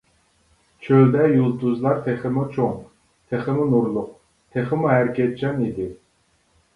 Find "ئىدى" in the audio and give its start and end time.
5.67-5.87